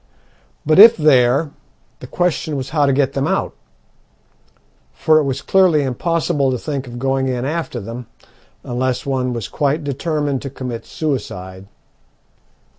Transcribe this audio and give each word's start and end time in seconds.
But 0.65 0.79
if 0.79 0.97
there, 0.97 1.51
the 1.99 2.07
question 2.07 2.55
was 2.55 2.71
how 2.71 2.87
to 2.87 2.91
get 2.91 3.13
them 3.13 3.27
out; 3.27 3.53
for 4.91 5.19
it 5.19 5.25
was 5.25 5.43
clearly 5.43 5.83
impossible 5.83 6.49
to 6.49 6.57
think 6.57 6.87
of 6.87 6.97
going 6.97 7.27
in 7.27 7.45
after 7.45 7.79
them 7.79 8.07
unless 8.63 9.05
one 9.05 9.31
was 9.31 9.47
quite 9.47 9.83
determined 9.83 10.41
to 10.41 10.49
commit 10.49 10.87
suicide. 10.87 11.67